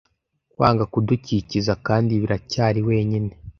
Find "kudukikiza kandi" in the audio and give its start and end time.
0.91-2.11